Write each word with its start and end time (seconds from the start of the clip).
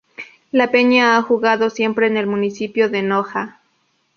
La 0.51 0.71
peña 0.71 1.15
ha 1.15 1.21
jugado 1.21 1.69
siempre 1.69 2.07
en 2.07 2.17
el 2.17 2.25
municipio 2.25 2.89
de 2.89 3.03
Noja. 3.03 3.59